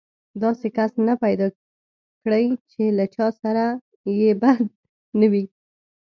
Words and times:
داسې 0.43 0.67
کس 0.77 0.91
به 1.05 1.13
پيدا 1.23 1.47
نه 1.49 1.53
کړې 2.23 2.45
چې 2.71 2.83
له 2.97 3.05
چا 3.15 3.27
سره 3.41 3.63
يې 4.21 4.31
بدي 4.41 4.65
نه 5.19 5.27
وي. 5.31 5.45